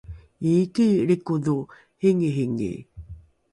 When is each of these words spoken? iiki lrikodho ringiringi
iiki 0.47 0.87
lrikodho 1.07 1.55
ringiringi 1.99 2.71